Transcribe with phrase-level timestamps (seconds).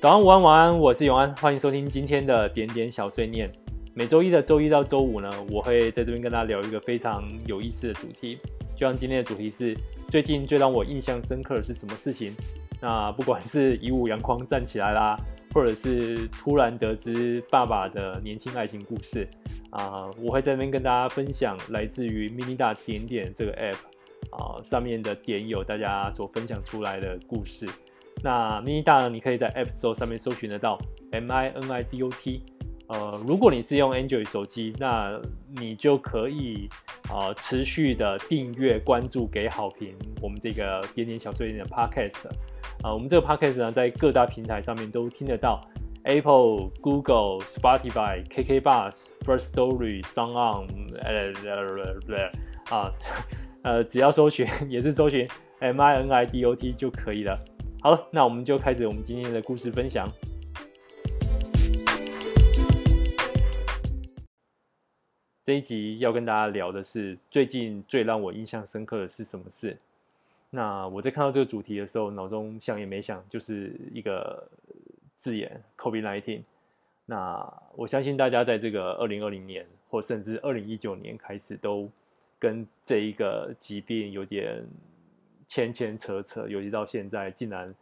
[0.00, 3.52] 早安、午安、晚安，我是永安，欢迎收听今天的点点小碎念。
[3.92, 8.38] 每周一的周一到周五呢，我会在这边跟大家聊一个非常有意思的主题。
[8.74, 9.76] 就像今天的主题是
[10.08, 12.34] 最近最让我印象深刻的是什么事情？
[12.80, 15.18] 那不管是以武扬光站起来啦，
[15.52, 19.28] 或者是突然得知爸爸的年轻爱情故事
[19.68, 23.76] 啊、我会在这边跟大家分享来自于 Minida 点点这个 app
[24.30, 27.68] 啊、上面的点友大家所分享出来的故事。
[28.22, 29.08] 那 MINI D 呢？
[29.08, 30.78] 你可以在 App Store 上面搜寻得到
[31.12, 32.42] M I N I D O T。
[32.88, 35.20] 呃，如果你是用 Android 手机，那
[35.56, 36.68] 你就可以、
[37.08, 39.94] 呃、持续的订阅、关注、给好评。
[40.20, 42.30] 我们这个点点小碎念的 Podcast 啊、
[42.84, 45.60] 呃，我们这个 Podcast 呢，在各大平台上面都听得到
[46.02, 50.66] ，Apple、Google、Spotify、KK Bus、First Story、Sound On，
[51.02, 52.92] 呃呃啊
[53.62, 55.28] 呃，只要搜寻也是搜寻
[55.60, 57.38] M I N I D O T 就可以了。
[57.82, 60.06] 好了，那我们就开始我们今天的故事分享。
[65.42, 69.78] 这一集要跟大家聊的是最近最让我印象深刻的是什么事？
[70.50, 74.46] 那我在看到这个主题的时候，脑中想也没想，就是一个
[75.16, 76.42] 字眼 COVID-19。
[77.06, 81.90] 那我相信大家在这个二零二零年，或甚至二零一九年开始，都
[82.38, 84.62] 跟这一个疾病有点。
[85.50, 87.74] 牵牵扯扯，尤其到现在，竟然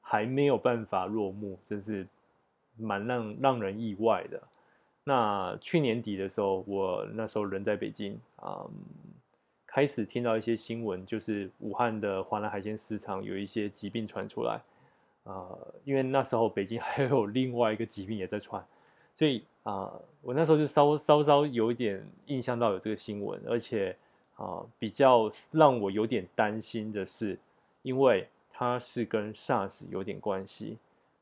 [0.00, 2.04] 还没有办法落幕，真是
[2.76, 4.42] 蛮让让人意外的。
[5.04, 8.74] 那去年底的时候，我那时候人在北京啊、嗯，
[9.64, 14.60] 开始听到一些新闻，就是武汉的华南海鲜市场有一些疾病传出来、
[15.22, 15.74] 呃。
[15.84, 18.60] 因为那时候北京 还有另外一个疾病也在传，
[19.14, 23.96] 所以啊、我那时候就稍稍稍有一点印象到有这个新闻，而且。
[24.36, 27.38] 啊，比较让我有点担心的是，
[27.82, 30.78] 因为它是跟 SARS 有点关系。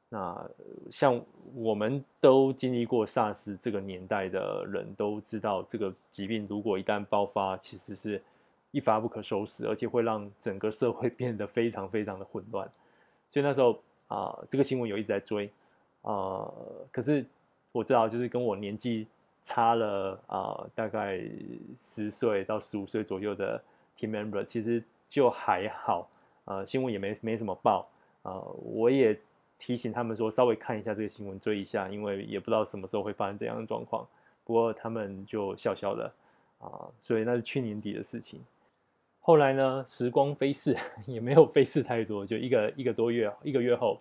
[0.08, 0.48] 那
[0.91, 1.20] 像
[1.55, 8.23] 我们都经历过 SARS 这个年代的人都知道，这个疾病如果一旦爆发，其实是
[8.70, 12.70] 一发不可收拾，而且会让整个社会 变得非常非常的混乱。
[13.29, 15.51] 所以那时候啊，这个新闻有一直在追
[16.02, 16.51] 啊，
[16.90, 17.24] 可是
[17.73, 19.07] 我知道，就是跟我年纪。
[19.50, 21.20] 差了啊、大概
[21.77, 23.61] 十岁到十五岁左右的
[23.98, 26.08] team member，其实就还好，
[26.44, 27.89] 呃，新闻也没没什么报，
[28.22, 29.18] 啊、呃，我也
[29.58, 34.06] 提醒他们说稍微看一下这个新闻，追一下，因为也不知道什么时候会发生这样的状况。
[34.44, 36.12] 不过他们就笑笑的
[36.60, 38.40] 啊、所以那是去年底的事情。
[39.18, 44.00] 后来呢，时光飞逝， 也没有飞逝太多，就一个一个多月，一个月后，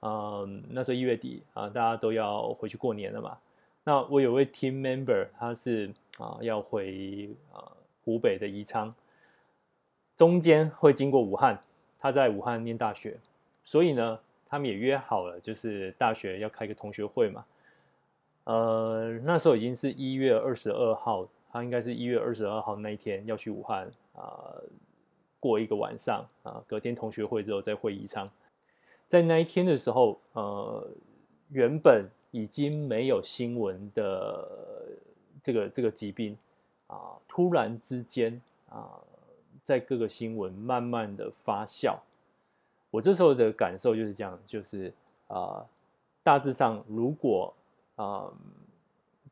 [0.00, 3.36] 嗯、那时候一月底啊、大家都要回去过年了嘛。
[3.88, 7.72] 那我有位 team member，他是啊要回啊
[8.04, 8.94] 湖北的宜昌，
[10.14, 11.58] 中间会经过武汉，
[11.98, 13.18] 他在武汉念大学，
[13.64, 17.46] 所以呢，他们也约好了，就是大学要开个同学会嘛。
[18.44, 24.52] 呃，那时候已经是一月二十二号，他应该是一月二十二号那一天要去武汉啊
[25.40, 28.30] 过一个晚上啊，隔天同学会之后再回宜昌。
[29.08, 30.86] 在那一天的时候，呃，
[31.48, 32.06] 原本。
[32.30, 34.46] 已经没有新闻的
[35.42, 36.36] 这个这个疾病
[36.86, 39.00] 啊，突然之间啊，
[39.64, 41.96] 在各个新闻慢慢的发酵。
[42.90, 44.92] 我这时候的感受就是这样，就是
[45.28, 45.64] 啊，
[46.22, 47.54] 大致上如果
[47.96, 48.30] 啊，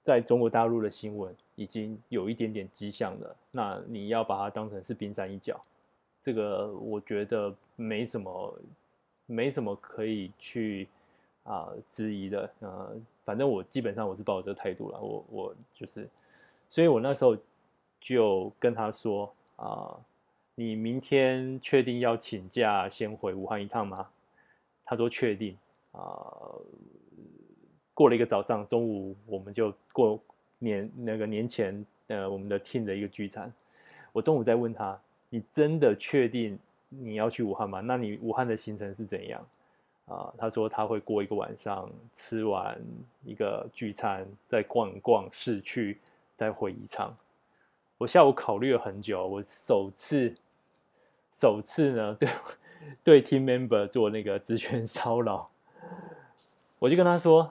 [0.02, 5.62] 在中国大陆的新闻已经有一点点迹象了，那你要把它当成是冰山一角。
[6.22, 8.58] 这个我觉得没什么，
[9.26, 10.88] 没什么可以去。
[11.46, 16.08] 啊，质疑的，呃，反正我基本上我是抱这个态度了，我我就是，
[16.68, 17.36] 所以我那时候
[18.00, 19.96] 就跟他说啊，
[20.56, 24.08] 你明天确定要请假先回武汉一趟吗？
[24.84, 25.56] 他说确定
[25.92, 26.02] 啊。
[27.94, 30.20] 过了一个早上，中午我们就过
[30.58, 33.50] 年那个年前呃我们的 team 的一个聚餐，
[34.12, 36.58] 我中午再问他，你真的确定
[36.90, 37.80] 你要去武汉吗？
[37.80, 39.42] 那你武汉的行程是怎样？
[40.06, 42.80] 啊，他说他会过一个晚上，吃完
[43.24, 45.98] 一个聚餐，再逛一逛市区，
[46.36, 47.12] 再回宜昌。
[47.98, 50.32] 我下午考虑了很久，我首次
[51.32, 52.28] 首次呢，对
[53.02, 55.50] 对 team member 做那个职权骚扰，
[56.78, 57.50] 我就跟他说：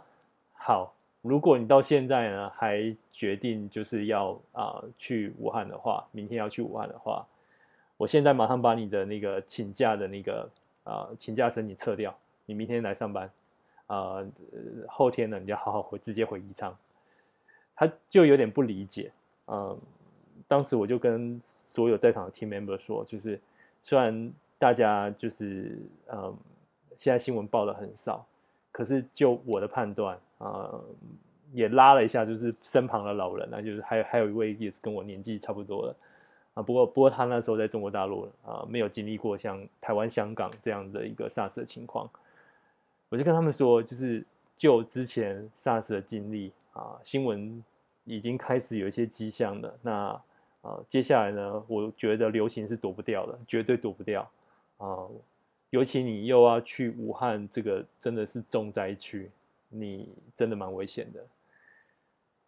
[0.53, 7.25] 好，如果你到现在呢还决定就是要啊去武汉的话，明天要去武汉的话，
[7.97, 10.49] 我现在马上把你的那个请假的那个
[10.85, 12.17] 啊请假申请撤掉。
[12.45, 13.29] 你明天来上班，
[13.87, 14.23] 啊、
[14.87, 16.75] 后天呢，你就好好回，直接回宜昌。
[17.75, 19.11] 他就有点不理解，
[19.47, 19.77] 嗯、
[20.47, 23.37] 当时我就跟所有在场的 team member 说，就是
[23.83, 25.77] 虽然大家就是，
[26.07, 26.33] 嗯、
[26.95, 28.25] 现在新闻报的很少，
[28.71, 30.71] 可是就我的判断啊、
[31.51, 35.95] 也拉了一下，就是身旁的老人啊，就是还有还有一位也是跟我年纪差不多的
[36.53, 36.63] 啊。
[36.63, 42.09] 不过不过他那时候在中国大陆啊、没有经历过像台湾、香港这样的一个 SARS 的情况。
[43.15, 44.21] 我就跟他们说，就是
[44.57, 47.63] 就之前 SARS 的经历啊，新闻
[48.03, 49.73] 已经开始有一些迹象了。
[49.81, 50.21] 那
[50.61, 54.29] 啊，接下来呢，我觉得流行是躲不掉的，绝对躲不掉
[54.79, 55.07] 啊。
[55.69, 59.31] 尤其你又要去武汉，这个真的是重灾区，
[59.69, 61.25] 你真的蛮危险的。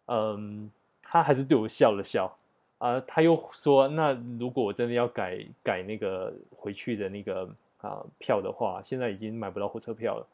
[0.08, 0.70] 嗯，
[1.02, 2.30] 他还是对我笑了笑
[2.76, 3.00] 啊。
[3.06, 7.48] 他又说：“那如果我真的要改改那个回去的那个
[7.80, 10.26] 啊票的话，现在已经买不到火车票了。”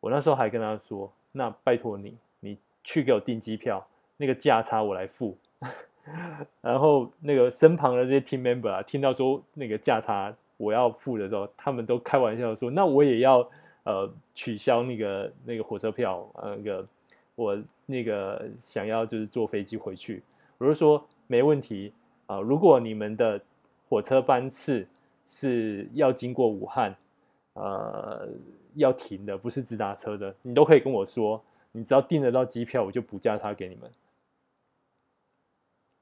[0.00, 5.36] 我那时候还跟他说：“那拜托你，你去给我订机票，那个价差我来付。
[6.60, 10.34] ”然后那个身旁的这些 team member 啊，听到说那个价差。
[10.58, 13.46] 我要付的时候，他们都开玩笑说：“那我也要
[13.82, 16.86] 呃取消那个那个火车票，那个
[17.34, 20.22] 我那个想要就是坐飞机回去。”
[20.56, 21.92] 我就说没问题
[22.24, 23.38] 啊，如果你们的
[23.90, 24.88] 火车班次
[25.26, 26.96] 是要经过武汉，
[27.52, 28.26] 呃，
[28.76, 31.42] 要停的，不是直达车的，你都可以跟我说，
[31.72, 33.90] 你只要订得到机票，我就补价差给你们。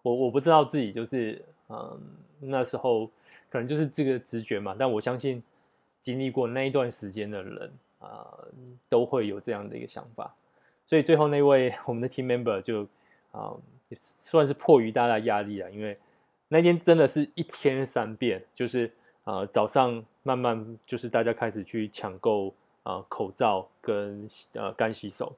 [0.02, 2.00] 我我不知道自己就是嗯，
[2.40, 3.10] 那时候。
[3.50, 5.40] 可能就是这个直觉嘛，但我相信
[6.00, 8.26] 经历过那一段时间的人啊、
[8.88, 10.34] 都会有这样的一个想法。
[10.84, 12.84] 所以最后那位我们的 team member 就
[13.30, 13.54] 啊、
[13.94, 15.96] 算是迫于大家压力了，因为
[16.48, 18.90] 那天真的是一天三变，就是
[19.22, 22.52] 啊、早上慢慢就是大家开始去抢购
[22.84, 25.32] 啊、口罩跟呃干洗手，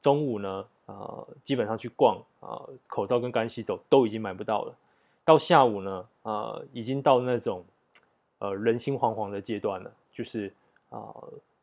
[0.00, 4.74] 中午呢啊、呃、基本上去逛啊、口罩跟干洗手都已经买不到了。
[5.24, 7.64] 到下午呢，呃，已经到那种，
[8.38, 9.92] 呃，人心惶惶的阶段了。
[10.12, 10.52] 就是
[10.88, 11.14] 啊、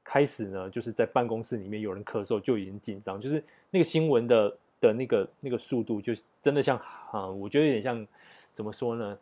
[0.03, 6.77] 开始呢，就是在办公室里面有人咳嗽就已经紧张，就是那个新闻的的那个那个速度，就真的像
[7.11, 8.07] 啊、我觉得有点像
[8.53, 9.17] 怎么说呢？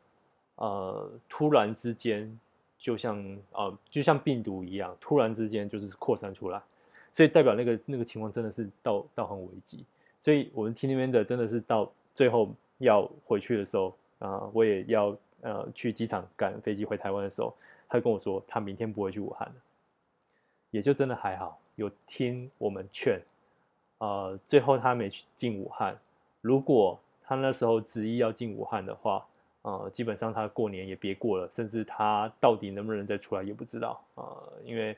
[0.58, 2.40] 呃，突然之间，
[2.78, 3.18] 就像
[3.52, 6.62] 啊、呃，就像病毒一样，突然之间就是扩散出来，
[7.12, 9.86] 所以代表那个那个情况真的是到到很危急。
[10.20, 13.96] 所以我们听那边的真的是到最后要回去的时候。
[14.20, 17.54] 啊、我也要呃去机场赶飞机回台湾的时候，
[17.88, 19.56] 他就跟我说他明天不会去武汉了，
[20.72, 23.20] 也就真的还好，有听我们劝，
[24.00, 26.00] 呃，最后他没去进武汉。
[26.40, 29.28] 如果他那时候执意要进武汉的话，
[29.66, 34.96] 呃，基本上他过年也别过了，甚至他到底能不能再出来也不知道啊、呃，因为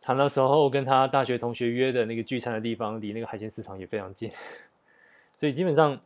[0.00, 4.30] 他那时候跟他大学同学约的那个聚餐的地方离那个海鲜市场也非常近，
[5.38, 5.98] 所以基本上。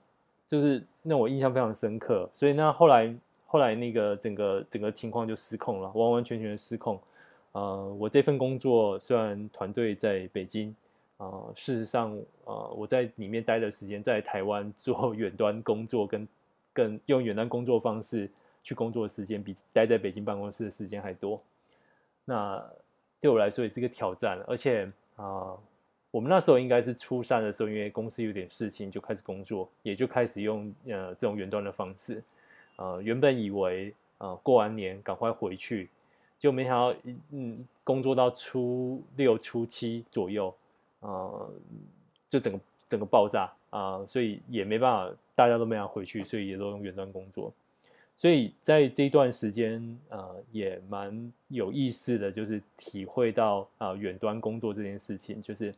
[0.45, 3.15] 就是让我印象非常深刻，所以那后来
[3.47, 7.01] 后来那个整个整个情况就失控了，完完全全的失控。
[7.53, 10.75] 呃，我这份工作虽然团队在北京，
[11.17, 12.15] 呃，事实上
[12.45, 16.29] 呃我在里面待的时间在台湾做 远端工作跟，
[16.73, 18.31] 跟跟用远端工作方式
[18.63, 21.43] 去工作的时间比待在北京办公室的时间还多。
[22.25, 22.65] 那
[23.21, 25.57] 对我来说也是一个挑战，而且啊。
[26.13, 32.23] 我们那时候应该是初三的时候，因为公司有点事情，就开始工作，也就开始用呃这种远端的方式。
[32.77, 35.89] 呃，原本以为呃过完年赶快回去，
[36.39, 36.95] 就没想到
[37.31, 40.55] 嗯工作到初六初七左右，
[41.01, 41.51] 呃
[42.29, 47.53] 就整个整个爆炸啊，所以也没办法，大家都没法回去，所以也都用远端工作。
[48.17, 55.75] 所以在这一段时间，呃，也蛮有意思的，就是体会到啊，呃，远端工作这件事情，就是。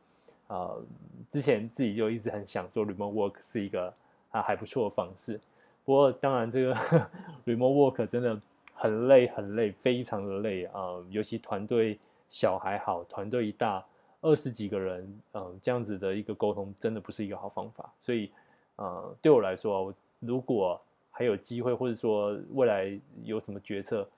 [0.47, 0.85] 啊、呃，
[1.31, 3.93] 之前自己就一直很想说 remote work 是一个
[4.31, 5.41] 啊还不错的方式，
[5.87, 6.75] 不过当然这个
[7.47, 8.39] remote work 真的
[8.75, 13.83] 很累很累，非常的累啊、呃，尤其团队小还好，团队一大
[14.21, 18.31] 二十几个人，嗯、呃，这样子的一个沟通真的不是一个好方法，所以
[18.77, 24.09] 呃，对我来说，如果还有机会，或者说未来有什么决策，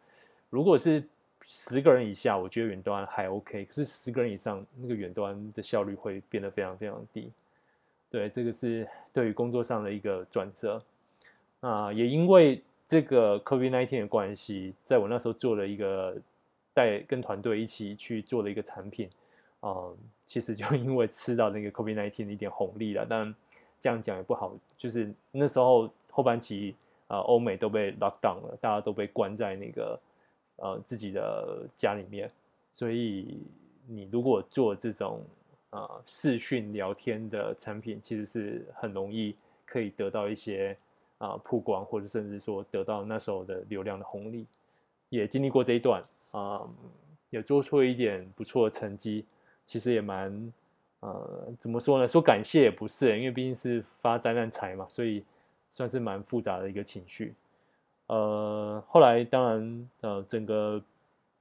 [0.50, 1.02] 如果是。
[1.48, 3.66] 十个人以下，我觉得远端还 OK。
[3.66, 7.30] 可是十个人以上，那个远端的效率会变得非常非常低。
[8.10, 10.82] 对，这个是对于工作上的一个转折。
[11.60, 16.16] 啊，也因为这个 COVID-19 的关系，在我那时候做了一个
[16.72, 19.08] 带跟团队一起去做的一个产品。
[19.60, 19.92] 啊，
[20.24, 23.06] 其实就因为吃到那个 COVID-19 的一点红利了。
[23.08, 23.32] 但
[23.80, 26.74] 这样讲也不好，就是那时候后半期
[27.08, 29.98] 啊，欧美都被 lock down 了，大家都被关在那个。
[30.58, 32.32] 呃，自己的家里面，
[32.72, 33.42] 所以
[33.86, 35.22] 你如果做这种
[35.68, 40.74] 呃视讯聊天的产品，其实是很容易可以得到一些
[41.18, 44.46] 啊、曝光，或者甚至说得到那时候的流量的红利。
[45.10, 46.66] 也经历过这一段啊、
[47.28, 49.26] 也做出了一点不错的成绩。
[49.66, 50.50] 其实也蛮
[51.00, 52.08] 呃，怎么说呢？
[52.08, 55.22] 说感谢也不是，因为毕竟是发灾难财嘛，所以
[55.68, 57.34] 算是蛮复杂的一个情绪。
[58.06, 60.82] 呃，后来当然呃，整个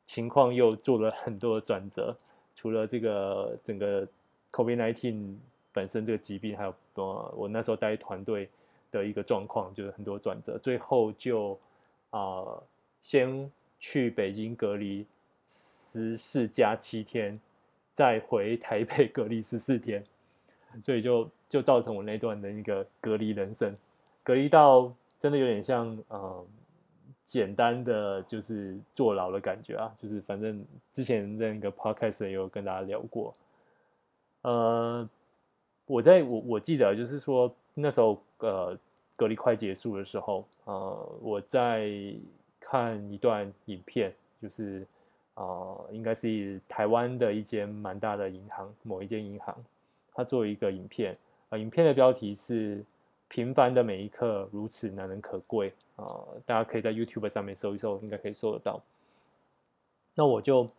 [0.06, 2.16] 情况又做了很多转折，
[2.56, 4.08] 除了这个整个
[4.52, 5.36] COVID-19
[5.72, 8.50] 本身这个疾病，还有呃，我那时候带团队
[8.92, 11.58] 的一个状况，就是很多转折，最后就
[12.12, 12.46] 啊、
[13.02, 15.06] 先去北京隔离
[15.48, 17.38] 十四加七天，
[17.96, 20.04] 再回台北隔离十四天，
[20.84, 23.76] 所以就就造成我那段的一个隔离人生，
[24.22, 24.94] 隔离到。
[25.18, 26.46] 真的有点像，呃，
[27.24, 33.34] 简单的就是坐牢的感觉啊，就是反正之前那个 podcast 也有跟大家聊过，
[34.42, 35.10] 呃，
[35.88, 38.78] 我在我我记得就是说那时候呃
[39.16, 41.90] 隔离快结束的时候，呃，我在
[42.60, 44.86] 看一段影片，就是
[45.36, 49.56] 呃应该是台湾的一间蛮大的银行，某一间银行，
[50.14, 51.16] 它做一个影片，
[51.50, 52.84] 呃，影片的标题是。
[53.28, 56.06] 平凡的每一刻如此难能可贵啊、
[56.46, 58.80] 大家可以在 YouTube 上面搜一搜，应该可以搜得到。
[60.14, 60.70] 那我就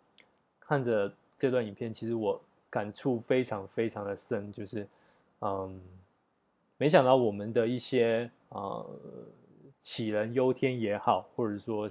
[0.61, 4.87] 看着这段影片，其实我感触非常非常的深，就是
[5.41, 5.79] 嗯，
[6.79, 8.87] 没想到我们的一些啊、呃、
[9.81, 11.89] 杞人忧天也好，或者说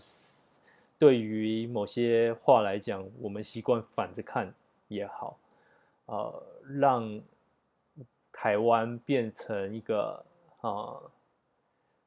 [0.98, 4.54] 对于某些话来讲，我们习惯反着看
[4.88, 5.38] 也好，
[6.06, 6.44] 呃，
[6.80, 7.22] 让
[8.32, 10.24] 台湾变成一个。
[10.62, 10.98] 啊，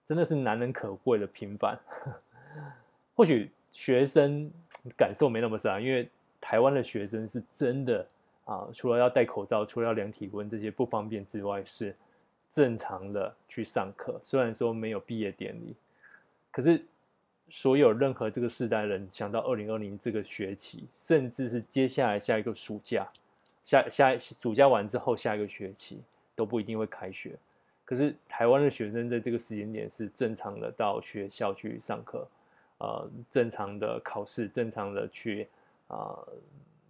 [0.05, 1.79] 真的是难能可贵的平凡。
[3.15, 4.51] 或许学生
[4.97, 6.09] 感受没那么深，因为
[6.41, 8.05] 台湾的学生是真的
[8.47, 11.95] 啊，除了要戴口罩，除了要量体温这些不方便之外，是
[12.51, 14.21] 正常的去上课。
[14.25, 15.77] 虽然说没有毕业典礼，
[16.51, 16.85] 可是
[17.51, 23.09] 所有任何这个世代人想到二零二零这个学期，甚至是接下来下一个暑假，
[23.65, 26.01] 下下暑假完之后下一个学期
[26.35, 27.37] 都不一定会开学。
[27.85, 32.29] 可是台湾的学生在这个时间点是正常的到学校去上课，
[32.79, 35.49] 呃，正常的考试，正常的去
[35.87, 36.29] 啊、呃，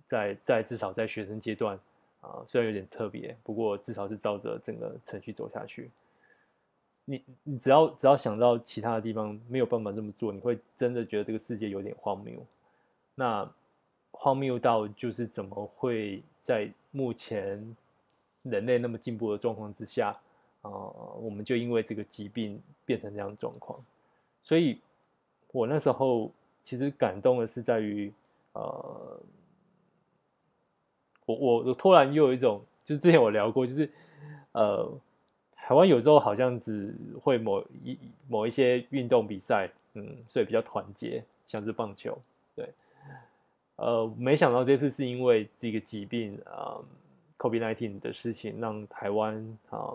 [0.07, 1.77] 在在至少在学生阶段
[2.21, 5.89] 啊、呃，虽然有点特别，不过至少是照着整个程序走下去。
[7.11, 12.39] 你你只要只要想到其他的地方没有办法这么做，你会真的觉得这个世界有点荒谬。
[13.15, 13.51] 那
[14.11, 17.77] 荒谬到就是怎么会在目前
[18.43, 20.11] 人类那么进步的状况之下？
[20.61, 23.79] 啊、呃，我们就因为这个疾病变成这样状况，
[24.43, 24.81] 所以
[25.53, 26.31] 我那时候
[26.65, 28.13] 其实感动的是在于，
[28.55, 29.21] 呃，
[31.27, 33.89] 我我我突然又有一种，就是之前我聊过，就是
[34.51, 34.93] 呃，
[35.69, 42.19] 台湾有时候好像只会某一某一些运动比赛，嗯，所以比较团结，像是棒球，
[42.57, 42.67] 对，
[43.77, 46.85] 呃，没想到这次是因为这个疾病啊、呃、
[47.37, 49.93] ，COVID-19 的事情，让台湾啊。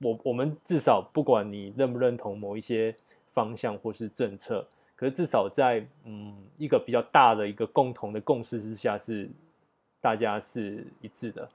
[0.00, 2.92] 我我们至少不管你认不认同某一些
[3.28, 9.30] 方向或是政策，可是至少在嗯一个比较大的一个共同的共识之下，是
[10.00, 11.48] 大家是一致的，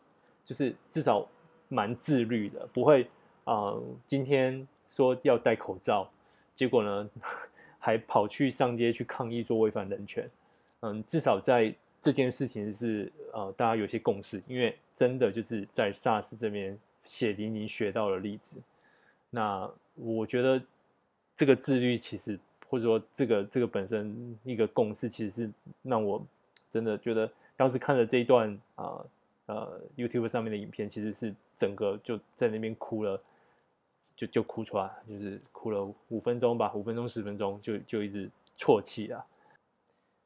[0.45, 1.27] 就是至少
[1.71, 3.07] 蛮自律的，不会
[3.45, 3.73] 啊、
[4.05, 6.07] 今天说要戴口罩，
[6.53, 7.09] 结果呢
[7.79, 10.29] 还跑去上街去抗议说违反人权，
[10.81, 16.77] 嗯，至少在这件事情是呃大家有些共识，因为真的就是在 SARS 这边。
[17.03, 18.57] 血淋淋学到的例子，
[19.31, 20.61] 那我觉得
[21.35, 25.51] 这个自律其实，或者说这个这个本身一个共识，其实是
[25.81, 26.23] 让我
[26.69, 29.03] 真的觉得，当时看了这一段啊
[29.53, 33.21] 呃 YouTube 上面的影片，其实是整个就在那边哭了，
[34.15, 39.25] 就就哭出来，就是哭了五分钟吧，五分钟十分钟就就一直啜泣了。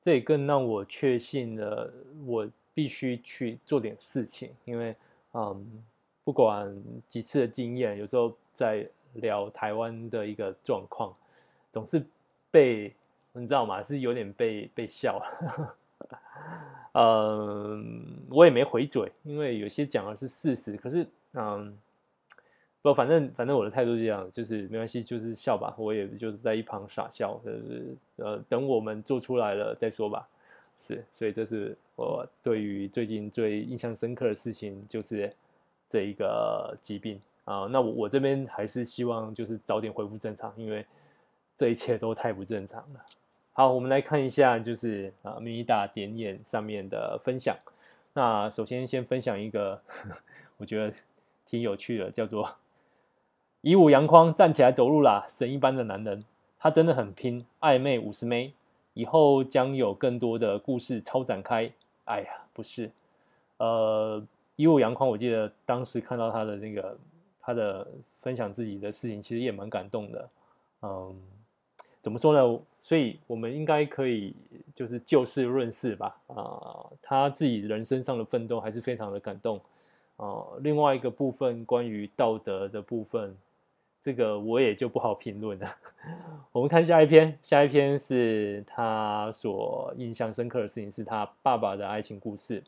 [0.01, 1.91] 这也更让我确信了，
[2.25, 4.95] 我必须去做点事情，因为
[5.33, 5.83] 嗯。
[6.25, 6.75] 不管
[7.07, 11.13] 几次的经验，有时候在聊台湾的一个状况，
[11.71, 12.03] 总是
[12.49, 12.91] 被
[13.31, 13.83] 你知道吗？
[13.83, 15.23] 是有点被被笑。
[16.95, 20.77] 嗯，我也没回嘴，因为有些讲的是事实。
[20.77, 21.77] 可是，嗯，
[22.81, 25.75] 不，反正反正我的态度是这样，就是没关系，就是笑吧。
[25.77, 30.27] 我也就是在一旁傻笑，就是呃，等我们做出来了再说吧。
[30.79, 35.31] 是，所以这是我对于最近最印象深刻的事情，就是。
[35.87, 40.83] 这一个疾病啊，那我我这边还是希望就是早点恢复正常，因为
[41.55, 43.05] 这一切都太不正常了。
[43.57, 47.55] 好，我们来看一下就是啊，明医大点眼上面的分享。
[48.11, 49.81] 那首先先分享一个
[50.57, 50.93] 我觉得
[51.45, 52.53] 挺有趣的，叫做
[53.63, 56.25] “以武扬匡站起来走路啦，神一般的男人，
[56.59, 58.51] 他真的很拼，暧昧五十枚，
[58.93, 61.71] 以后将有更多的故事超展开。”
[62.03, 62.91] 哎呀，不是。
[63.55, 64.21] 呃，
[64.57, 66.97] 一路阳光，我记得当时看到他的那个
[67.39, 67.87] 他的
[68.19, 70.29] 分享自己的事情，其实也蛮感动的。
[70.81, 71.15] 嗯，
[72.01, 72.59] 怎么说呢？
[72.85, 74.35] 所以我们应该可以
[74.75, 76.15] 就是就事论事吧。
[76.27, 79.59] 啊、他自己人生上的奋斗还是非常的感动。
[80.17, 83.35] 啊、另外一个部分关于道德的部分。
[84.03, 85.75] 这个我也就不好评论了。
[86.53, 92.61] 我们看下一篇，下一篇是他所印象深刻的事情，是他爸爸的爱情故事。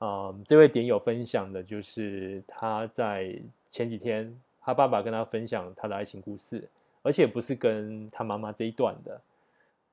[0.00, 3.32] 嗯，这位点友分享的就是他在
[3.70, 6.68] 前几天，他爸爸跟他分享他的爱情故事，
[7.02, 9.20] 而且不是跟他妈妈这一段的。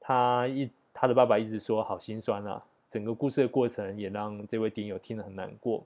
[0.01, 5.81] 他一他的爸爸一直说好心酸啊，整个故事的过程也让这位顶友听得很难过。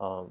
[0.00, 0.28] 嗯，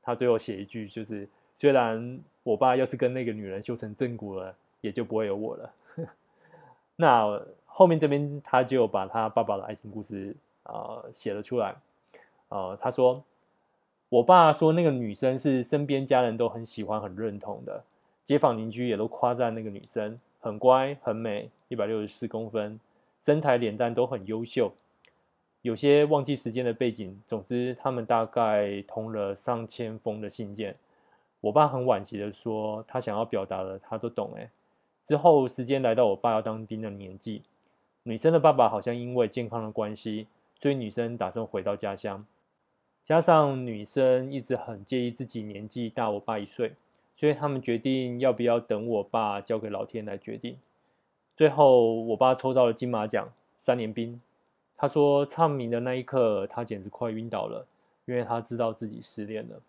[0.00, 1.28] 他最后写一句就是。
[1.54, 5.70] 虽然我爸要是跟那个女人修成正果了，也就不会有我了。
[6.96, 11.76] 那后面这边他就把他爸爸的爱情故事啊、呃、写了出来。
[12.48, 13.22] 呃，他说
[14.08, 17.84] ：“我爸说那个女生是身边家人都很喜欢、很认同的，
[18.24, 22.78] 街坊邻居也都夸赞那个女生很乖、很美，一百六十四公分，
[23.22, 24.70] 身材、脸蛋都很优秀。
[25.62, 30.76] 有些忘记时间的背景，总之他们大概通了上千封的信件。”
[31.40, 34.50] 我爸很惋惜的说：“他想要表达的，他都懂。”哎，
[35.02, 37.40] 之后时间来到我爸要当兵的年纪，
[38.02, 42.22] 女生的爸爸好像因为健康的关系，所以女生打算回到家乡。
[43.02, 46.74] 加上女生一直很介意自己年纪大我爸一岁，
[47.16, 50.58] 所以他们决定要不要等我爸交给老天来决定。
[51.34, 54.20] 最后，我爸抽到了金马奖，三连兵。
[54.76, 57.66] 他说唱名的那一刻，他简直快晕倒了，
[58.04, 59.60] 因为他知道自己失恋了。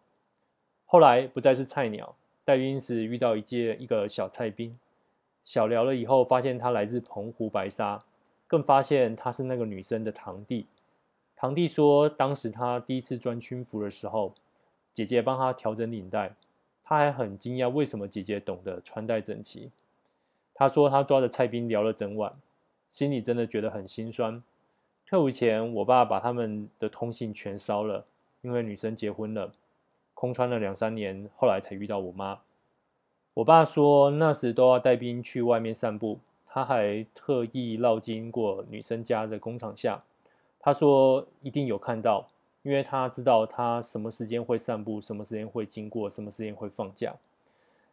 [0.85, 4.77] 后来不再是菜鸟，带兵时遇到一届一个小菜兵，
[5.45, 7.99] 小聊了以后，发现他来自澎湖白沙，
[8.45, 10.65] 更发现他是那个女生的堂弟。
[11.35, 14.33] 堂弟说，当时他第一次穿军服的时候，
[14.91, 16.35] 姐姐帮他调整领带，
[16.83, 19.71] 他还很惊讶为什么姐姐懂得穿戴整齐。
[20.53, 22.33] 他说他抓着蔡兵聊了整晚，
[22.87, 24.41] 心里真的觉得很心酸。
[25.05, 28.05] 退伍前，我爸把他们的通信全烧了，
[28.41, 29.51] 因为女生结婚了。
[30.13, 32.39] 空窗了两三年，后来才遇到我妈。
[33.33, 40.01] 我爸说那时都要带兵去外面散步，他还特意绕经过女生家的工厂下。
[40.59, 42.29] 他说一定有看到，
[42.61, 47.15] 因为他知道他什么时间会散步，什么时间会经过，什么时间会放假。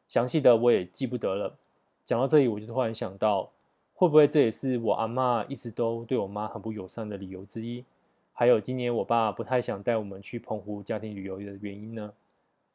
[0.07, 1.57] 详细的我也记不得了。
[2.05, 3.51] 讲到这里，我就突然想到，
[3.95, 7.85] 会不会这也是我阿嬷一直都对我妈很不友善的理由之一？
[8.33, 12.13] 还有今年我爸不太想带我们去澎湖家庭旅游的原因呢？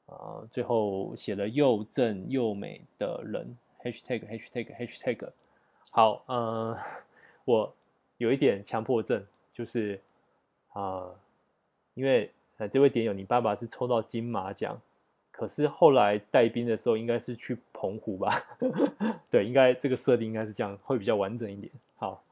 [0.06, 5.30] 啊，最后写了又正又美的人，#hashtag hashtag hashtag。
[5.90, 6.78] 好，嗯，
[7.46, 7.74] 我
[8.18, 10.00] 有一点强迫症，就是
[10.74, 11.10] 啊，
[11.96, 14.80] 因为呃这位点友，你爸爸是抽到金马奖，
[15.32, 18.42] 可是后来带兵的时候应该是去澎湖吧？
[19.30, 21.72] 对，应该这个设定应该是这样，会比较完整一点。
[21.98, 22.24] 好。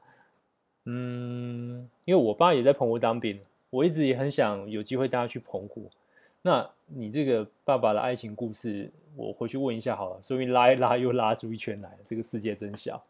[0.86, 5.90] 嗯，因为我爸也在澎湖当兵，我一直也很想有机会带他去澎湖。
[6.42, 10.20] 那你这个爸爸的爱情故事，我回去问一下好了。
[10.22, 13.02] 说明拉一拉又拉出一圈来，这个世界真小。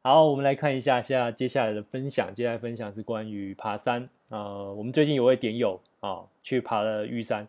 [0.00, 2.34] 好，我们来看一下下接下来的分享。
[2.34, 4.08] 接下来分享是关于爬山。
[4.30, 7.46] 呃，我们最近有位点友啊、去爬了玉山。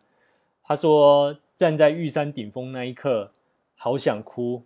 [0.64, 3.32] 他说站在玉山顶峰那一刻，
[3.76, 4.64] 好想哭。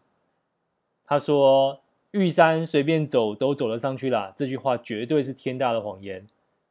[1.05, 1.81] 他说。
[2.11, 6.25] 玉山随便走都走得上去啦，这句话绝对是天大的谎言，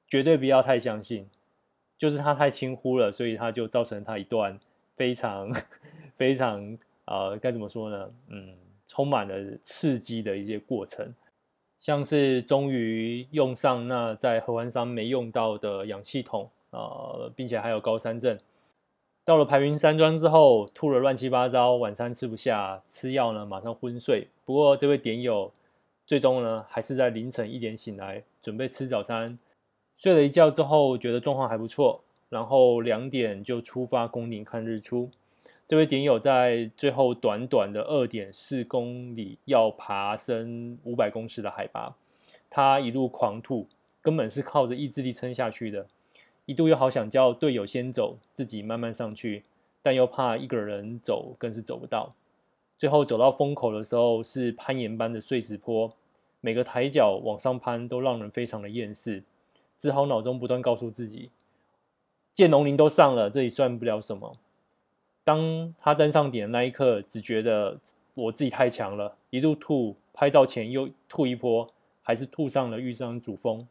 [0.08, 1.28] 绝对不要太相信。
[1.96, 4.58] 就是他太轻忽了，所以他就造成他一段
[4.96, 5.48] 非常
[6.16, 8.10] 非常呃该怎么说呢？
[8.30, 8.52] 嗯，
[8.84, 11.14] 充满了刺激的一些过程，
[11.78, 18.36] 像是终于用上那在合欢山没用到的氧气筒啊、呃，并且还有高山症。
[19.28, 24.26] 到了排云山庄之后，吐了乱七八糟，晚餐吃不下，吃药呢马上昏睡。
[24.46, 25.52] 不过这位点友
[26.06, 29.38] 最终呢还是在凌晨一点醒来，准备吃早餐。
[29.94, 35.10] 睡了一觉之后，觉得状况还不错，然后两点就出发攻顶看日出。
[35.66, 41.94] 这位点友在最后短短的二点四公里要爬升五百公尺的海拔，
[42.48, 43.66] 他一路狂吐，
[44.00, 45.86] 根本是靠着意志力撑下去的。
[46.48, 49.42] 一度又好想叫队友先走，自己慢慢上去，
[49.82, 52.14] 但又怕一个人走更是走不到。
[52.78, 55.90] 最后走到风口的时候，是攀岩般的碎石坡，
[56.40, 59.22] 每个抬脚往上攀都让人非常的厌世，
[59.76, 61.28] 只好脑中不断告诉自己：
[62.32, 64.34] 剑龙林都上了，这里算不了什么。
[65.24, 67.78] 当他登上顶的那一刻，只觉得
[68.14, 71.70] 我自己太强了，一路吐，拍照前又吐一波，
[72.02, 73.68] 还是吐上了玉山主峰。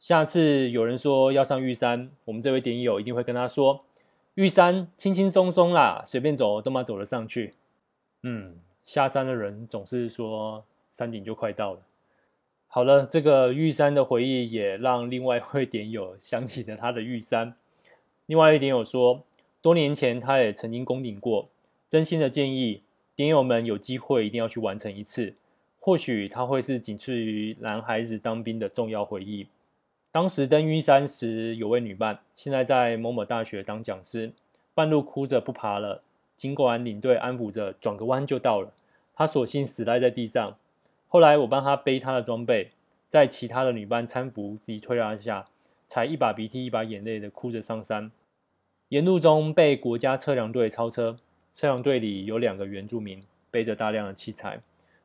[0.00, 3.84] 下次有人说要上玉山，我们这位点友一定会跟他说：
[4.34, 7.52] 玉山轻轻松松啦，随便走都嘛走得上去。
[8.22, 11.80] 嗯，下山的人总是说山顶就快到了。
[12.66, 17.54] 好了，这个玉山的回忆也让另外一位点友想起了他的玉山。
[18.24, 19.22] 另外一位点友说，
[19.60, 21.50] 多年前他也曾经攻顶过，
[21.90, 22.80] 真心的建议
[23.14, 25.34] 点友们有机会一定要去完成一次，
[25.78, 29.46] 或许他会是仅次于男孩子当兵的重要回忆。
[30.12, 34.32] 当时登玉山时，有位女伴，现在在某某大学当讲师，
[34.74, 36.02] 半路哭着不爬了。
[36.34, 38.72] 尽管领队安抚着，转个弯就到了。
[39.14, 40.56] 她索性死赖在地上。
[41.06, 42.72] 后来我帮她背她的装备，
[43.08, 45.46] 在其他的女伴搀扶及推拉下，
[45.86, 48.10] 才一把鼻涕一把眼泪的哭着上山。
[48.88, 51.18] 沿路中被国家测量队超车，
[51.54, 54.58] 测量队里有两个原住民，背着大量的器材，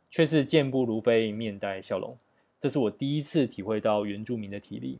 [0.10, 2.18] 却是健步如飞，面带笑容。
[2.66, 4.98] 这是我第一次体会到原住民的体力。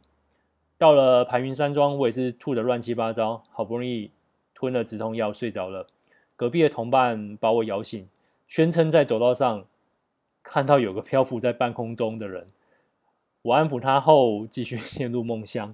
[0.78, 4.12] 到了排云山庄，我也是吐得乱七八糟，好不容易
[4.54, 5.88] 吞了止痛药睡着了。
[6.36, 8.08] 隔壁的同伴把我摇醒，
[8.48, 9.66] 宣称在走道上
[10.44, 12.46] 看到有个漂浮在半空中的人。
[13.42, 15.74] 我安抚他后，继续 陷入梦乡。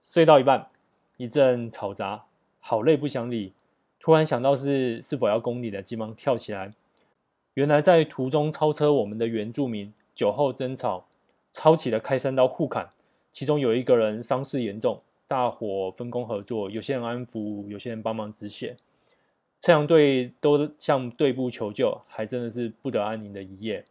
[0.00, 0.70] 睡到一半，
[1.18, 2.24] 一阵嘈杂，
[2.60, 3.52] 好累不想理。
[3.98, 6.72] 突然想到是是否要攻顶的，急忙跳起来。
[7.52, 11.04] 原来在途中超车我们的原住民酒后争吵。
[11.52, 12.90] 抄起了开山刀互砍，
[13.30, 18.76] 其中有一个人伤势严重，大伙分工合作，有些人安抚，有些人帮忙止血。
[19.60, 23.84] 测量队都向队部求救，还真的是不得安宁的一夜。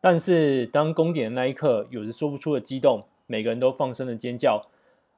[0.00, 4.66] 但是当攻顶的那一刻，有着说不出的激动，每个人都放声的尖叫：“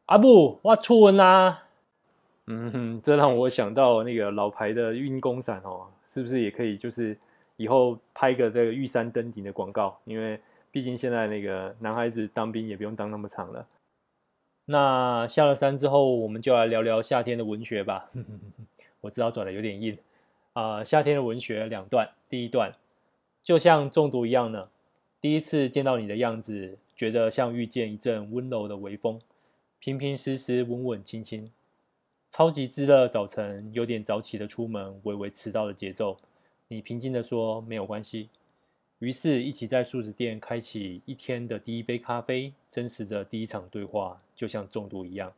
[0.06, 1.64] 阿布，我出文啦！”
[2.46, 7.16] 嗯哼，这让我想到那个老牌的运功伞哦，是不是也可以就是
[7.56, 9.96] 以后拍个这个玉山登顶的广告？
[10.04, 10.40] 因为
[10.76, 13.66] 毕竟现在那个男孩子当兵也不用当那么长了。
[14.66, 18.10] 那下了山之后，我们就来聊聊夏天的文学吧。
[19.00, 19.96] 我知道转的有点硬
[20.52, 22.74] 啊、夏天的文学两段，第一段
[23.42, 24.68] 就像中毒一样呢。
[25.18, 29.18] 第一次见到你的样子，觉得像遇见一阵温柔的微风，
[29.78, 31.50] 平平实实，稳稳轻轻。
[32.30, 36.18] 超级炙热早晨，有点早起的出门，微微迟到的节奏。
[36.68, 38.28] 你平静的说没有关系。
[38.98, 45.30] 于是，一起在素食店开启一天的第一杯咖啡，真实的第一场对话，就像中毒一样。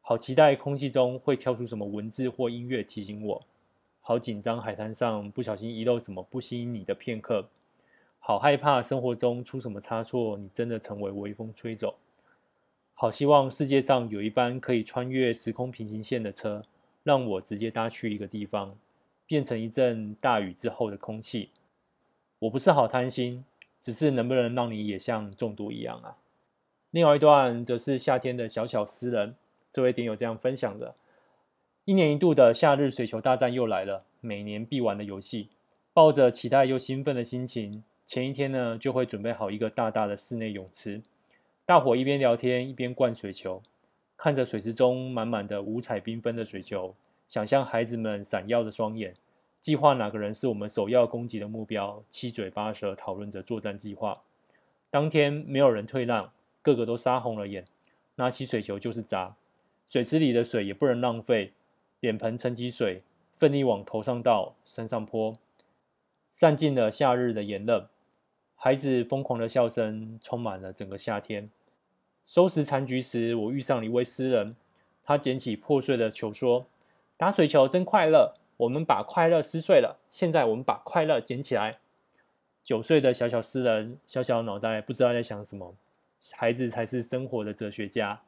[0.00, 3.40] 好期待空气中会跳出什么文字或音乐提醒我，
[4.00, 7.48] 好紧张海滩上不小心遗漏什么不吸引你的片刻，
[8.18, 11.94] 好害怕生活中出什么差错，你真的成为微风吹走。
[12.94, 16.64] 好希望世界上有一班可以穿越时空平行线的车，
[17.04, 18.76] 让我直接搭去一个地方，
[19.24, 21.50] 变成一阵大雨之后的空气。
[22.42, 23.44] 我不是好贪心，
[23.80, 26.16] 只是能不能让你也像中毒一样啊？
[26.90, 29.36] 另外一段则是夏天的小小诗人，
[29.70, 30.96] 这位点友这样分享的：
[31.84, 35.50] 一年一度的夏日水球大战又来了，每年必玩的游戏。
[35.92, 41.00] 抱着期待又兴奋的心情，前一天呢就会准备好一个大大的室内泳池，
[41.64, 43.62] 大伙一边聊天一边灌水球，
[44.16, 46.92] 看着水池中满满的五彩缤纷的水球，
[47.28, 49.14] 想象孩子们闪耀的双眼。
[49.62, 52.02] 计划哪个人是我们首要攻击的目标？
[52.08, 54.20] 七嘴八舌讨论着作战计划。
[54.90, 57.64] 当天没有人退让，个个都杀红了眼，
[58.16, 59.36] 拿起水球就是砸。
[59.86, 61.52] 水池里的水也不能浪费，
[62.00, 63.02] 脸盆盛起水，
[63.34, 65.38] 奋力往头上倒，身上泼，
[66.32, 67.88] 散尽了夏日的炎热。
[68.56, 71.48] 孩子疯狂的笑声充满了整个夏天。
[72.24, 74.56] 收拾残局时，我遇上了一位诗人，
[75.04, 76.66] 他捡起破碎的球说
[77.16, 81.78] ：“打水球真快乐。”我们把快乐撕碎了，现在我们把快乐捡起来。
[82.62, 85.74] 九岁的小小诗人，小小脑袋不知道在想什么。
[86.34, 88.20] 孩子才是生活的哲学家。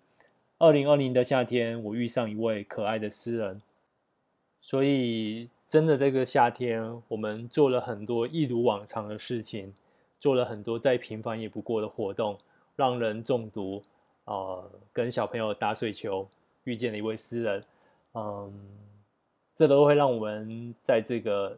[0.59, 3.62] 二零二零的夏天，我遇上一位可爱的诗人。
[4.61, 9.73] 所以，真的这个夏天，我们做了很多一如往常的事情，
[10.18, 12.37] 做了很多再平凡也不过的活动，
[12.75, 13.81] 让人中毒。
[14.25, 16.27] 呃，跟小朋友打水球，
[16.64, 17.64] 遇见了一位诗人，
[18.14, 18.53] 嗯。
[19.57, 21.57] 这都会让我们在这个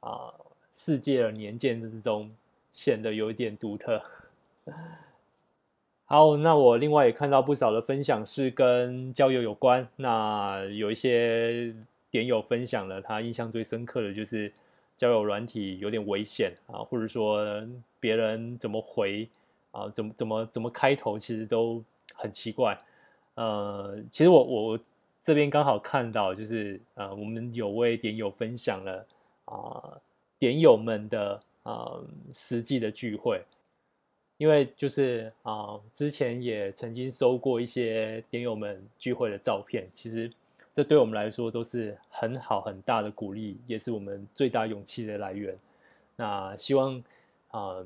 [0.00, 0.34] 啊、
[0.74, 2.28] 世界的年鉴之中
[2.72, 4.02] 显得有一点独特。
[6.06, 9.86] 好，那我另外也看到不少的分享是跟交友有关。
[9.96, 11.72] 那有一些
[12.10, 14.52] 点友分享了，他印象最深刻的就是
[14.96, 17.44] 交友软体有点危险啊，或者说
[18.00, 19.28] 别人怎么回
[19.70, 21.82] 啊，怎么怎么怎么开头，其实都
[22.14, 22.76] 很奇怪。
[23.36, 24.80] 呃，其实我我。
[25.26, 29.04] 这边刚好看到，就是呃，我们有位点友分享了
[29.46, 30.00] 啊、呃，
[30.38, 31.34] 点友们的
[31.64, 33.42] 啊、呃、实际的聚会。
[34.36, 40.30] 因为就是啊、之前也曾经收过一些点友们聚会的照片，其实
[40.72, 45.58] 这对我们来说都是很好很大的鼓励，也是我们最大勇气的来源。
[46.14, 47.02] 那希望
[47.50, 47.84] 啊、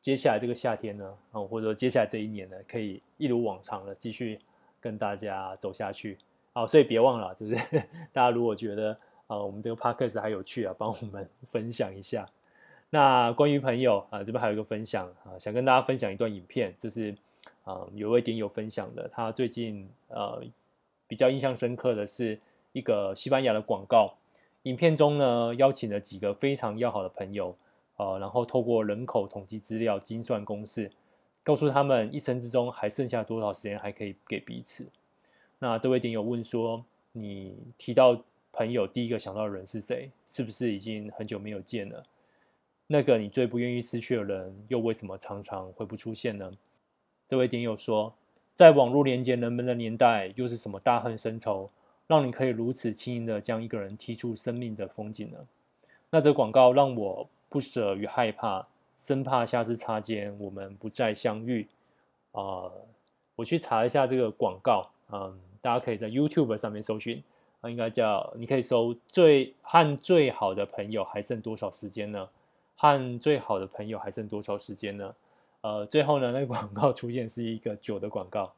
[0.00, 4.40] 接下来这个夏天呢，啊、或者说接下来这一年呢，可以一如往常的继续
[4.80, 6.18] 跟大家走下去。
[6.52, 7.54] 好，所以别忘了，就是
[8.12, 8.96] 大家如果觉得
[9.28, 12.28] 啊、我们这个 podcast 还有趣啊，帮我们分享一下。
[12.90, 17.14] 那关于朋友啊、这边还有一个分享啊、想跟大家分享一段影片，这是
[17.62, 20.42] 啊、有位点友分享的，他最近呃
[21.06, 22.36] 比较印象深刻的是
[22.72, 24.14] 一个西班牙的广告，
[24.64, 27.56] 影片中呢邀请了几个非常要好的朋友，
[27.96, 30.90] 呃，然后透过人口统计资料精算公式，
[31.44, 34.88] 告诉他们一生之中还剩下多少时间还可以给彼此。
[35.62, 38.18] 那这位点友问说：“你提到
[38.50, 40.10] 朋友，第一个想到的人是谁？
[40.26, 42.02] 是不是已经很久没有见了？
[42.86, 46.50] 那个你最不愿意失去的人，又为什么常常会不出现呢？”
[47.28, 48.14] 这位点友说
[48.56, 51.70] ：“在网络连接人们的年代，又是什么大恨深仇，
[52.06, 55.46] 让你可以如此轻易的将一个人踢出生命的风景呢？”
[56.08, 58.66] 那则广告让我不舍与害怕，
[58.98, 61.68] 生怕下次擦肩我们不再相遇。
[62.32, 62.72] 啊、呃，
[63.36, 65.38] 我去查一下这个广告，嗯。
[65.60, 67.22] 大家可以在 YouTube 上面搜寻，
[67.60, 72.28] 啊，应该叫你可以搜最和最好的朋友还剩多少时间呢？
[72.76, 75.14] 和最好的朋友还剩多少时间呢？
[75.60, 78.52] 呃，最后呢，那个广告出现是一个酒的广告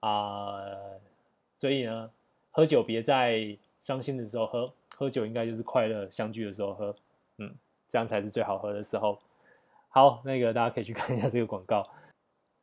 [0.00, 0.62] 啊，
[1.58, 2.10] 所以呢，
[2.50, 6.96] 喝酒别在伤心的时候喝，喝酒应该就是快乐相聚的时候喝，
[7.36, 7.54] 嗯，
[7.86, 9.18] 这样才是最好喝的时候。
[9.90, 11.86] 好，那个大家可以去看一下这个广告。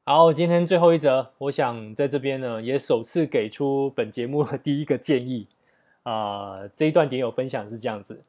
[0.10, 5.46] 好，今天最后一则，我想在这边呢，也首次给出本节目的第一个建议
[6.04, 8.24] 啊、这一段点友分享是这样子，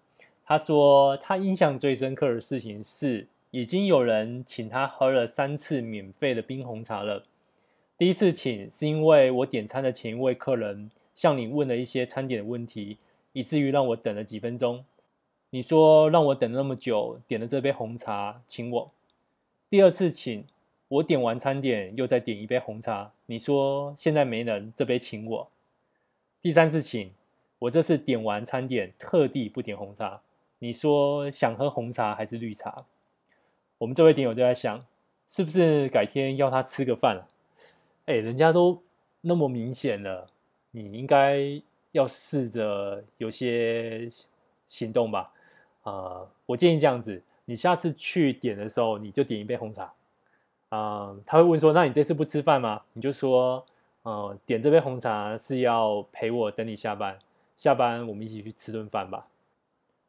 [0.44, 7.22] 他说他印象最深刻的事情是，已经有人请他喝了三次免费的冰红茶了。
[7.96, 12.98] 第一次请是因为我点餐的前一位客人向你问了一些餐点的问题，
[13.32, 14.84] 以至于让我等了几分钟。
[15.50, 18.90] 你说让我等那么久，点了这杯红茶，请我。
[19.70, 20.44] 第二次请。
[20.88, 23.12] 我点完餐点，又再点一杯红茶。
[23.26, 25.50] 你说现在没人，这杯请我。
[26.40, 27.12] 第三次请，
[27.58, 30.22] 我这次点完餐点，特地不点红茶。
[30.60, 32.86] 你说想喝红茶还是绿茶？
[33.76, 34.86] 我们这位点友就在想，
[35.28, 37.28] 是不是改天要他吃个饭了？
[38.06, 38.82] 哎，人家都
[39.20, 40.26] 那么明显了，
[40.70, 41.60] 你应该
[41.92, 44.08] 要试着有些
[44.66, 45.30] 行动吧？
[45.82, 49.92] 啊、呃，我建议这样子，你下次去点的时候，你就点一杯红茶。
[50.68, 53.64] 啊、他会问说：“那你这次不吃饭吗？”你就说
[54.04, 57.18] ：“呃、嗯，点这杯红茶是要陪我等你下班，
[57.56, 59.28] 下班我们一起去吃顿饭吧。”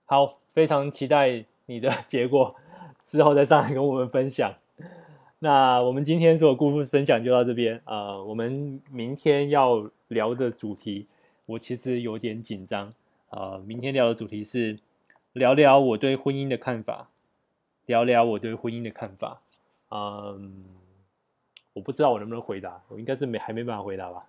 [0.06, 2.56] 好，非常期待你的 结果，
[3.02, 4.54] 之后再上来跟我们分享。
[5.42, 11.08] 那我们今天所有故事分享就到这边啊、呃，我们明天要聊的主题，
[11.46, 12.88] 我其实有点紧张
[13.30, 13.60] 啊、呃。
[13.60, 14.78] 明天聊的主题是
[15.32, 17.08] 聊聊我对婚姻的看法，
[17.86, 19.40] 聊聊我对婚姻的看法。
[19.92, 20.64] 嗯，
[21.74, 24.26] 我不知道我能不能回答，我应该是没还没办法回答吧。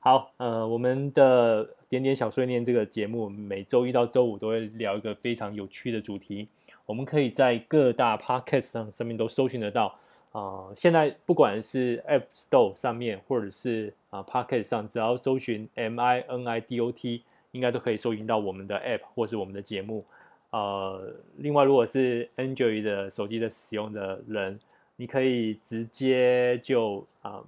[0.00, 6.48] 好，呃，我们的点点小碎念这个节目，每周一到周五都会聊一个非常有趣的主题。
[6.84, 9.98] 我们可以在各大 podcast 上上面都搜寻得到
[10.32, 17.22] 啊、现在不管是 App Store 上面，或者是啊 podcast 上，只要搜寻 M I N I D O T，
[17.52, 20.04] 应该都可以搜寻到我们的 App 或是我们的节目。
[20.50, 24.60] 呃，另外，如果是 Android 的手机的使用的人，
[24.96, 27.42] 你可以直接就啊、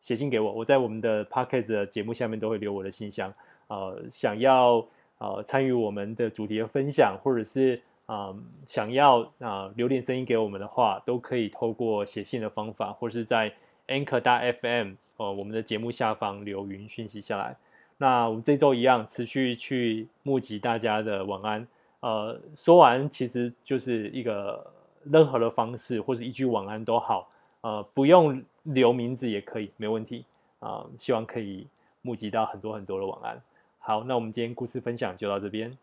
[0.00, 3.32] 写信给我，我在我们的 Podcast 的节目下面都会留我的信箱。
[3.68, 4.86] 呃，想要
[5.18, 8.32] 呃参与我们的主题的分享，或者是啊、
[8.64, 13.52] 想要啊、留点声音给我们的话，都可以透过写信的方法，或是在
[13.88, 17.56] Anchor 大 FM 呃我们的节目下方留语音讯息下来。
[17.98, 21.66] 那我们这周一样持续去募集大家的晚安。
[22.00, 24.74] 呃，说完其实就是一个。
[25.10, 27.28] 任何的方式或是一句晚安都好，
[27.60, 30.24] 呃，不用留名字也可以，没问题
[30.58, 30.90] 啊、呃。
[30.98, 31.66] 希望可以
[32.02, 33.40] 募集到很多很多的晚安。
[33.78, 35.76] 好，那我们今天故事分享就到这边。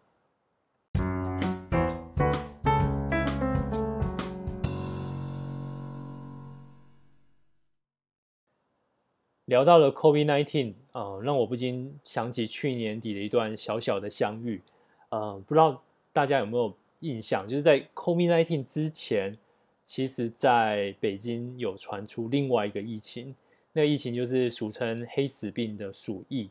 [9.46, 14.62] 聊到了 COVID-19 啊，让我不禁想起去年底的一段小小的相遇。
[15.10, 15.82] 呃，不知道
[16.12, 16.74] 大家有没有？
[17.04, 19.38] 印象就是在 COVID-19 之前，
[19.84, 23.36] 其实在北京有传出另外一个疫情，
[23.74, 26.50] 那个疫情就是俗称黑死病的鼠疫，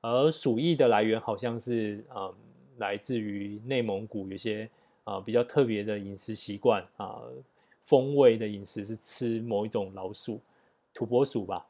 [0.00, 2.34] 而鼠疫的来源好像是嗯
[2.78, 4.68] 来自于内蒙古有些
[5.04, 7.20] 啊、呃、比较特别的饮食习惯啊，
[7.84, 10.40] 风味的饮食是吃某一种老鼠，
[10.94, 11.66] 土拨鼠吧。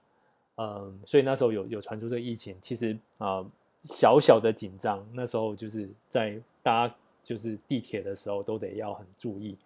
[0.57, 3.47] 嗯，所以那时候有有传出这个疫情，其实啊、呃、
[3.83, 9.57] 小小的紧张，那时候就是在大家就是地铁的时候都得要很注意。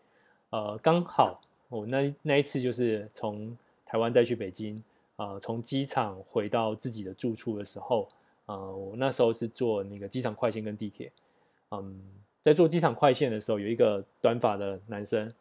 [0.50, 4.82] 呃，刚好我那那一次就是从台湾再去北京，
[5.16, 8.08] 呃，从机场回到自己的住处的时候，
[8.46, 11.10] 呃，我那时候是坐那个机场快线跟地铁，
[11.70, 12.00] 嗯，
[12.42, 15.32] 在坐机场快线的时候，有一个短发的男生，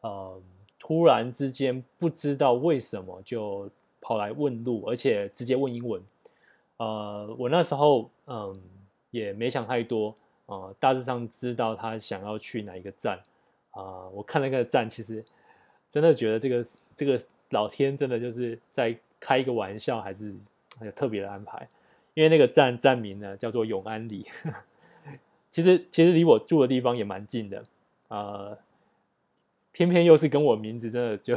[0.00, 0.40] 呃，
[0.78, 3.70] 突然之间不知道为什么就。
[4.06, 6.02] 跑来问路，而且直接问英文。
[6.76, 8.60] 呃，我那时候嗯
[9.10, 10.14] 也没想太多，
[10.54, 13.18] 呃，大致上知道他想要去哪一个站。
[13.70, 15.24] 啊、我看那个站，其实
[15.90, 20.34] 真的觉得这个这个老天真的就是在开一个玩笑，还是
[20.80, 21.68] 有特别的安排。
[22.14, 24.26] 因为那个站站名呢叫做永安里，
[25.50, 27.64] 其实其实离我住的地方也蛮近的。
[28.08, 28.56] 呃，
[29.72, 31.36] 偏偏又是跟我名字真的就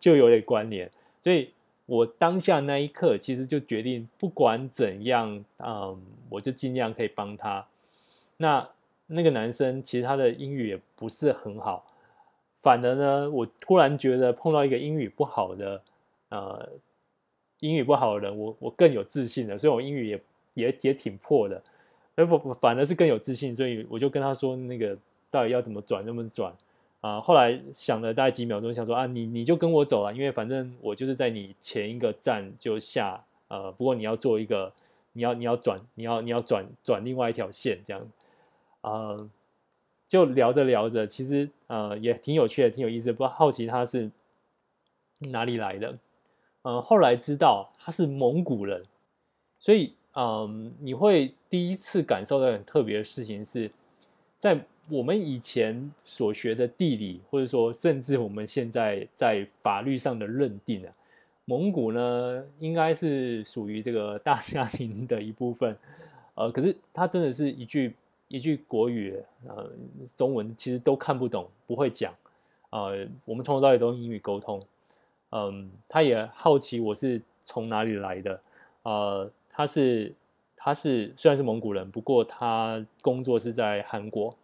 [0.00, 0.90] 就有点关联，
[1.22, 1.52] 所以。
[1.86, 7.62] 我当下那一刻，其实就决定，不管怎样，嗯，我就尽量可以帮他。
[8.36, 8.68] 那
[9.06, 11.84] 那个男生其实他的英语也不是很好，
[12.60, 15.82] 反而呢，我突然觉得碰到一个英语不好的，
[16.30, 16.68] 呃，
[17.60, 20.20] 英语不好的人，我我更有自信了，所以我英语也
[20.54, 21.62] 也也挺破的，
[22.16, 24.96] 而我反而是更有自信，所以我就跟他说，那个
[25.30, 26.52] 到底要怎么转，怎么转。
[27.00, 34.72] 啊，后来想了大概几秒钟，想说啊，你你就跟我走了，因为反正我就是在你前一个站就下，呃，不过你要做一个，
[35.12, 38.02] 你要你要转，你要你要转转另外一条线这样，
[38.84, 39.28] 呃，
[40.06, 44.10] 就聊着聊着，其实呃也挺有趣的，挺有意思，不过好奇他是
[45.32, 45.98] 哪里来的，
[46.62, 48.84] 呃，后来知道他是蒙古人，
[49.58, 53.70] 所以嗯、你会第一次感受到很特别的事情是
[54.38, 54.64] 在。
[54.90, 60.92] 我们以前所学的地理，或者说甚至我们现在在法律上的认定啊，
[61.46, 65.74] 蒙古呢应该是属于这个大 夏林的一部分，
[66.34, 67.94] 呃，可是它真的是一句
[68.28, 69.70] 一句国语，呃，
[70.16, 72.12] 中文其实都看不懂，不会讲，
[72.70, 74.64] 呃，我们从头到尾都用英语沟通，
[75.30, 78.40] 嗯、他也好奇我是从哪里来的，
[78.82, 80.12] 呃，他是
[80.56, 84.34] 他是虽然是蒙古人，不过他工作是在韩国。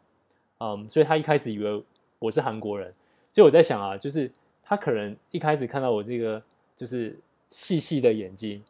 [0.62, 1.82] 嗯，所以他一开始以为
[2.18, 2.92] 我是韩国人，
[3.32, 4.30] 所以我在想啊，就是
[4.62, 6.42] 他可能一开始看到我这个
[6.76, 8.62] 就是细细的眼睛，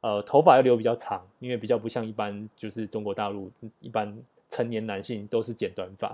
[0.00, 3.50] 呃，头发要留比较长，因为比较不像一般就是中国大陆
[3.80, 4.16] 一般
[4.54, 6.08] 成年男性都是剪短发，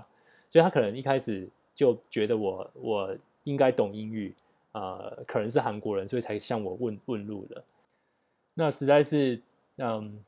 [0.49, 4.33] 所以他可能一开始就觉得我我应该懂英语，
[4.71, 7.63] 呃，可能是韩国人，所以才向我问问路的。
[8.53, 9.39] 那实在是，
[9.77, 10.23] 嗯。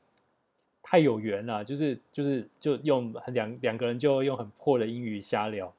[0.86, 5.72] 太有缘了，就是就是就用两两个人就用很破的英语瞎聊，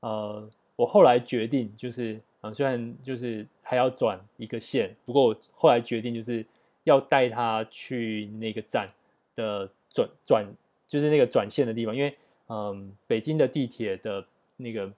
[0.00, 6.42] 呃，我后来决定就是，呃，虽然就是还要转一个线，不过我后来决定就是
[6.84, 8.88] 要带他去那个站
[9.34, 10.46] 的转转，
[10.86, 12.16] 就是那个转线的地方，因为
[12.48, 14.24] 嗯，北京的地铁的
[14.56, 14.92] 那个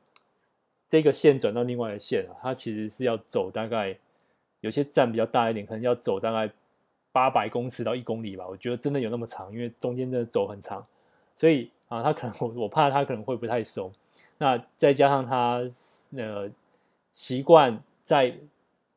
[0.88, 3.96] 这个线转到另外一个线啊，它其实是要走大概
[4.60, 6.52] 有些站比较大一点，可能要走大概。
[7.10, 10.86] 八百公尺到一公里吧，我觉得真的有那么长，因为中间真的走很长，
[11.34, 13.90] 所以啊，他可能我 我怕他可能会不太熟，
[14.36, 15.68] 那再加上他
[16.14, 16.48] 呃
[17.12, 18.32] 习惯在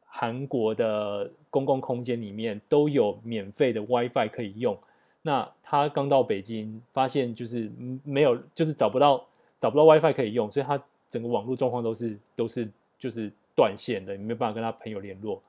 [0.05, 4.77] 韩国的公共空间里面都有免费的 WiFi 可以用，
[5.21, 7.69] 那他刚到北京发现就是
[8.03, 9.25] 没有，就是找不到
[9.59, 15.41] 找不到 WiFi 可以用，所以他整个网络状况都是都是就是断线的，没有办法跟他朋友联络。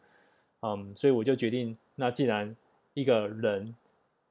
[0.60, 2.54] 嗯，所以我就决定，那既然
[2.94, 3.74] 一个人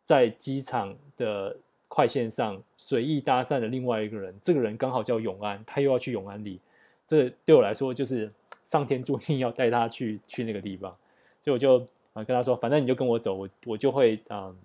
[0.03, 6.59] 在机场的快线上随意搭讪了另外一个人，这个人刚好叫永安，他又要去永安里，
[7.07, 8.31] 这对我来说就是
[8.63, 10.95] 上天注定要带他去去那个地方，
[11.43, 11.79] 所以我就
[12.13, 14.55] 啊跟他说，反正你就跟我走，我我就会嗯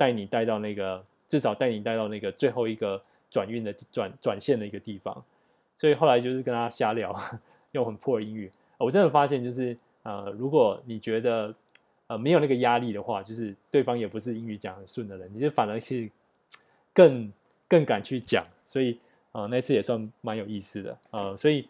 [0.00, 5.22] 带你带到那个至少带你带到那个最后一个转运的转转线的一个地方，
[5.76, 7.14] 所以后来就是跟他瞎聊，
[7.72, 9.76] 用很破的英语，我真的发现就是。
[10.02, 11.54] 呃，如果你觉得
[12.06, 16.10] 呃没有那个压力的话，就是对方也不是英语讲很顺的人，你就反而是
[16.94, 17.30] 更
[17.68, 18.98] 更敢去讲，所以
[19.32, 20.98] 呃那次也算蛮有意思的。
[21.10, 21.68] 呃，所以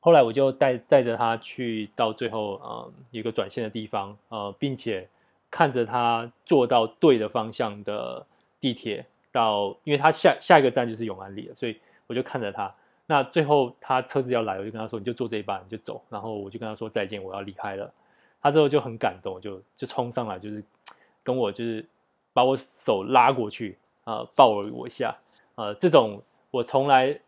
[0.00, 5.06] 后来我就带带着他去到最后呃一个转线的地方，呃，并且
[5.50, 8.24] 看着他坐到对的方向的
[8.60, 11.76] 地铁到，因为他下下一个站就是永安里了，所以
[12.06, 12.72] 我就看着他。
[13.06, 17.92] 那最后他车子要来，我就跟他说：“你就坐这一班，你就走。”然后我就跟他说再见，我要离开了。
[18.40, 20.62] 他之后就很感动，就就冲上来，就是
[21.24, 21.84] 跟我就是
[22.32, 25.16] 把我手拉过去啊、抱了我一下。
[25.56, 26.22] 呃，这种
[26.52, 27.18] 我从来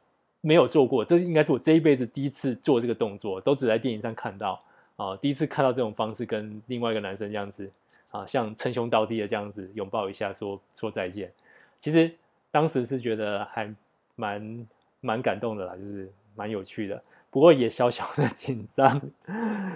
[0.40, 4.62] 没有做过，这应该是我这一辈子第一次做这个动作，都只在电影上看到
[4.94, 7.68] 啊，第一次看到这种方式跟另外一个男生这样子
[8.12, 11.32] 啊，像称兄道弟的这样子拥抱一下说，说再见。
[11.80, 12.14] 其实
[12.52, 13.74] 当时是觉得还
[14.14, 14.66] 蛮
[15.00, 19.02] 蛮感动的啦，就是蛮有趣的，不过也小小的 紧张，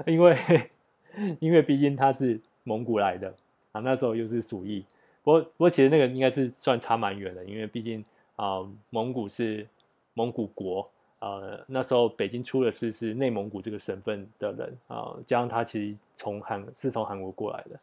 [0.06, 0.70] 因为
[1.40, 3.34] 因为毕竟他是蒙古来的
[3.72, 4.84] 啊，那时候又是鼠疫，
[5.24, 8.04] 不过不过其实那个应该是算差蛮远的，因为毕竟
[8.36, 9.66] 啊蒙古是。
[10.18, 17.78] 蒙古国，呃，那时候北京出的事是内蒙古这个省份的人啊、加上他其实从韩是从韩国过来的，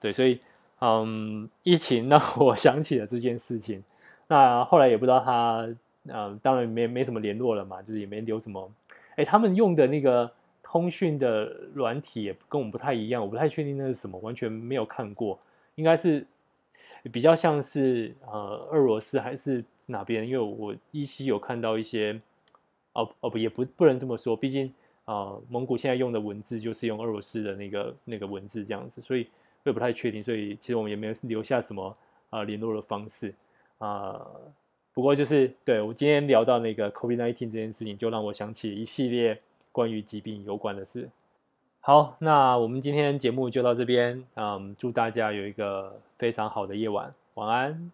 [0.00, 0.40] 对，所以
[0.80, 3.82] 嗯，疫情让我想起了这件事情。
[4.26, 5.68] 那后来也不知道他，
[6.06, 8.70] 嗯、当然没没什么联络了嘛，就是也没留什么。
[9.16, 10.30] 哎，他们用的那个
[10.62, 11.44] 通讯的
[11.74, 15.38] 软体也跟我们不太一样，我不太确定那是什么，完全没有看过，
[15.74, 16.26] 应该是
[17.12, 19.64] 比较像是呃俄罗斯还是。
[19.90, 20.28] 哪边？
[20.28, 22.20] 因为我依稀有看到一些，
[22.92, 24.70] 哦哦不，也不不能这么说，毕竟
[25.06, 29.26] 啊、蒙古现在用的文字就是用俄罗斯的那个那个文字这样子，所以
[29.68, 31.96] 我也不太确定，所以其实我们也没有留下什么
[32.30, 33.34] 啊、联络的方式
[33.78, 34.20] 啊、
[34.92, 39.38] 不过就是对我今天聊到那个 COVID-19 这件事情，就让我想起一系列
[39.70, 41.08] 关于疾病有关的事。
[41.80, 47.92] 好，那我们今天节目就到这边，嗯，祝大家有一个非常好的夜晚，晚安。